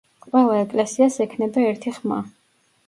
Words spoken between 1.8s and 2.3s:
ხმა.